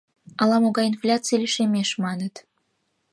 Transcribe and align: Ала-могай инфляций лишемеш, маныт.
Ала-могай 0.41 0.85
инфляций 0.89 1.39
лишемеш, 1.43 1.89
маныт. 2.03 2.35